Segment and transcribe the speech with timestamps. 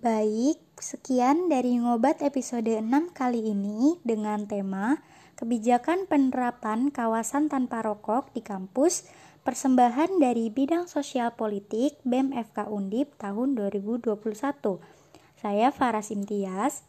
[0.00, 4.96] Baik, sekian dari ngobat episode 6 kali ini dengan tema
[5.36, 9.04] Kebijakan Penerapan Kawasan Tanpa Rokok di Kampus
[9.44, 14.16] Persembahan dari Bidang Sosial Politik BEM FK Undip tahun 2021.
[15.36, 16.80] Saya Farah Simtias